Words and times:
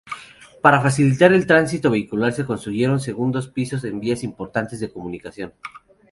Para 0.63 0.81
facilitar 0.81 1.31
el 1.31 1.45
tránsito 1.45 1.91
vehicular 1.91 2.33
se 2.33 2.43
construyeron 2.47 2.99
segundos 2.99 3.49
pisos 3.49 3.83
en 3.83 3.99
vías 3.99 4.23
importantes 4.23 4.79
de 4.79 4.91
comunicación. 4.91 5.53